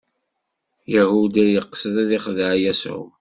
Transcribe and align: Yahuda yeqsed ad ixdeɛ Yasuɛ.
Yahuda 0.93 1.43
yeqsed 1.47 1.95
ad 2.01 2.09
ixdeɛ 2.17 2.53
Yasuɛ. 2.63 3.05